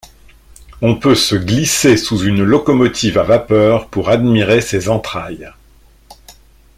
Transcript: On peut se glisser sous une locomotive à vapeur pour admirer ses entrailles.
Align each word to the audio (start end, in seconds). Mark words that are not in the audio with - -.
On 0.81 0.95
peut 0.95 1.13
se 1.13 1.35
glisser 1.35 1.95
sous 1.95 2.17
une 2.21 2.41
locomotive 2.41 3.19
à 3.19 3.23
vapeur 3.23 3.87
pour 3.87 4.09
admirer 4.09 4.59
ses 4.59 4.89
entrailles. 4.89 5.51